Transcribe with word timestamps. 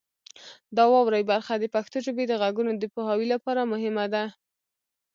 د 0.75 0.77
واورئ 0.91 1.23
برخه 1.31 1.53
د 1.59 1.65
پښتو 1.75 1.97
ژبې 2.05 2.23
د 2.27 2.33
غږونو 2.41 2.71
د 2.77 2.83
پوهاوي 2.93 3.27
لپاره 3.33 3.69
مهمه 3.71 4.05
ده. 4.13 4.23